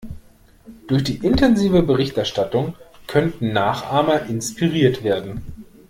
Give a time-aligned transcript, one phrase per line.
[0.87, 2.73] Durch die intensive Berichterstattung
[3.05, 5.43] könnten Nachahmer inspiriert werden.